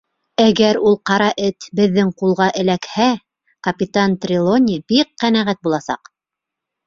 Әгәр 0.43 0.77
ул 0.91 0.95
Ҡара 1.09 1.25
Эт 1.47 1.65
беҙҙең 1.79 2.09
ҡулға 2.21 2.47
эләкһә, 2.63 3.09
капитан 3.67 4.17
Трелони 4.23 4.79
бик 4.93 5.11
ҡәнәғәт 5.25 5.61
буласаҡ. 5.69 6.11